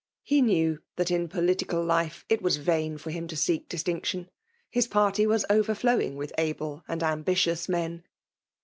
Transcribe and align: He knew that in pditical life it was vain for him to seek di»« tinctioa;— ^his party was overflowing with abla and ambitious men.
He 0.23 0.41
knew 0.41 0.79
that 0.95 1.11
in 1.11 1.29
pditical 1.29 1.85
life 1.85 2.25
it 2.27 2.41
was 2.41 2.57
vain 2.57 2.97
for 2.97 3.11
him 3.11 3.27
to 3.27 3.35
seek 3.35 3.69
di»« 3.69 3.77
tinctioa;— 3.77 4.29
^his 4.75 4.89
party 4.89 5.27
was 5.27 5.45
overflowing 5.47 6.15
with 6.15 6.33
abla 6.39 6.83
and 6.87 7.03
ambitious 7.03 7.69
men. 7.69 8.03